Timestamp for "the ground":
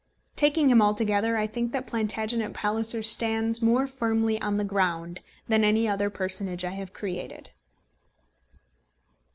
4.57-5.19